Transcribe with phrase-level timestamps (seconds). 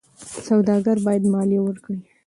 [0.45, 1.99] سوداګر باید مالیه ورکړي.